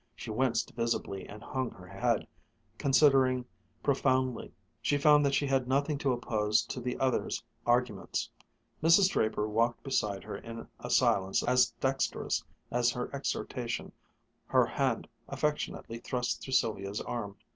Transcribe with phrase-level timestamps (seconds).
[0.15, 2.25] She winced visibly, and hung her head,
[2.79, 3.45] considering
[3.83, 4.51] profoundly.
[4.81, 8.27] She found that she had nothing to oppose to the other's arguments.
[8.81, 9.11] Mrs.
[9.11, 13.91] Draper walked beside her in a silence as dexterous as her exhortation,
[14.47, 17.37] her hand affectionately thrust through Sylvia's arm.